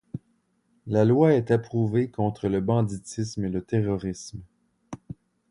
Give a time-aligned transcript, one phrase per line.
[0.87, 4.41] La loi est approuvée contre le banditisme et le terrorisme.